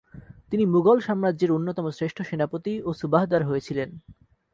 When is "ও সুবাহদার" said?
2.81-3.41